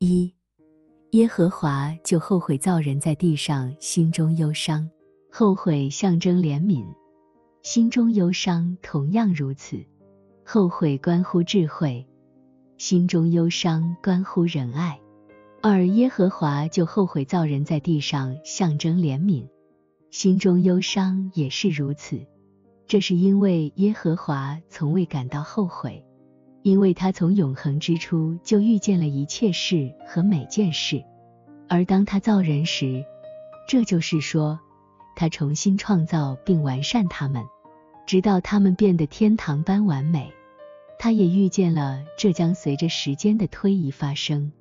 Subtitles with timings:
[0.00, 0.32] 一，
[1.10, 4.88] 耶和华就后悔造人在地上，心中忧伤。
[5.28, 6.86] 后悔象征怜悯，
[7.62, 9.84] 心中忧伤同样如此。
[10.44, 12.06] 后悔关乎智慧，
[12.76, 15.00] 心中忧伤关乎仁爱。
[15.62, 19.48] 二，耶和华就后悔造人在地上，象征怜悯，
[20.12, 22.24] 心中忧伤也是如此。
[22.86, 26.04] 这是因为耶和华从未感到后悔，
[26.68, 31.02] 因为他从永恒之初就遇见了一切事和每件事，
[31.66, 33.06] 而当他造人时，
[33.66, 34.60] 这就是说。
[35.16, 37.42] 他重新创造并完善他们，
[38.06, 40.30] 直到他们变得天堂般完美。
[40.98, 44.52] 他也预见了这将随着时间的推移发生，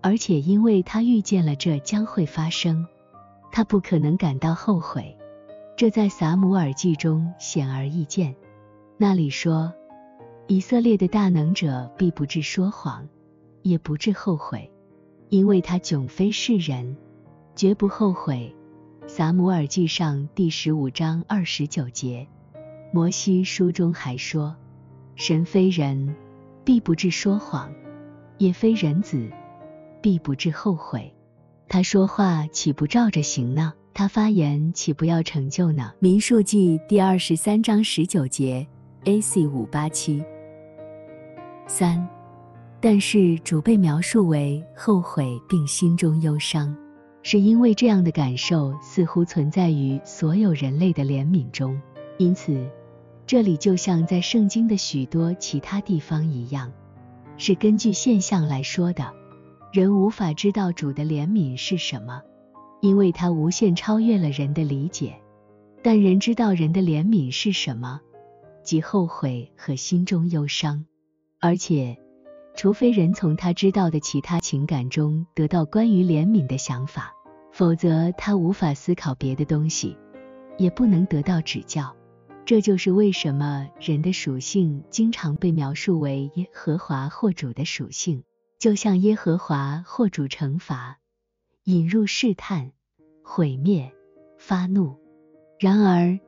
[0.00, 2.86] 而且因为他预见了这将会发生，
[3.50, 5.18] 他不可能感到后悔。
[5.76, 8.36] 这在撒母耳记中显而易见。
[8.96, 9.74] 那里说，
[10.50, 13.06] 以色列的大能者必不致说谎，
[13.60, 14.70] 也不致后悔，
[15.28, 16.96] 因为他迥非世人，
[17.54, 18.54] 绝不后悔。
[19.06, 22.26] 撒母耳记上第十五章二十九节，
[22.94, 24.56] 摩西书中还说
[25.16, 26.16] ：“神非人，
[26.64, 27.68] 必不致说谎；
[28.38, 29.30] 也非人子，
[30.00, 31.12] 必不致后悔。
[31.68, 33.74] 他说话岂不照着行呢？
[33.92, 38.66] 他发言岂不要成就呢？”民数记第二十三章十九节
[39.04, 39.46] ，A.C.
[39.46, 40.24] 五八七
[41.68, 42.04] 三。
[42.80, 46.74] 但是主被描述为后悔并心中忧伤。
[47.24, 51.78] 是因为这样的感受似乎存在于所有人类的怜悯中，
[52.16, 52.64] 因此
[53.26, 56.72] 这里就像在圣经的许多其他地方一样，
[57.36, 59.12] 是根据现象来说的。
[59.72, 62.22] 人无法知道主的怜悯是什么，
[62.80, 65.14] 因为它无限超越了人的理解。
[65.82, 68.00] 但人知道人的怜悯是什么，
[68.62, 70.86] 即后悔和心中忧伤，
[71.40, 71.98] 而且。
[72.56, 77.12] 除非人从他知道的其他情感中得到关于怜悯的想法。
[77.52, 79.96] 否则，他无法思考别的东西，
[80.56, 81.94] 也不能得到指教。
[82.44, 88.24] 这就是为什么人的属性经常被描述为耶和华或主的属性，
[88.58, 90.98] 就像耶和华或主惩罚、
[91.62, 92.72] 引入试探、
[93.22, 93.92] 毁灭、
[94.36, 94.96] 发怒。
[95.60, 96.18] 然而，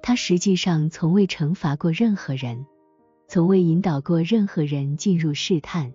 [0.00, 2.66] 他实际上从未惩罚过任何人，
[3.32, 5.94] 从未引导过任何人进入试探，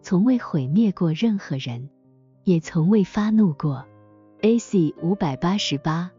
[0.00, 1.90] 从未毁灭过任何人，
[2.44, 3.84] 也从未发怒过。
[4.42, 4.94] A.C.
[5.02, 6.12] 五百八十八